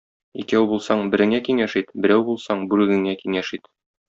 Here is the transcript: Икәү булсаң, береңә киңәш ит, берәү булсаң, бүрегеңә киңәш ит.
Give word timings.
Икәү 0.43 0.63
булсаң, 0.71 1.03
береңә 1.15 1.41
киңәш 1.49 1.77
ит, 1.83 1.93
берәү 2.07 2.25
булсаң, 2.31 2.65
бүрегеңә 2.73 3.15
киңәш 3.23 3.55
ит. 3.61 3.71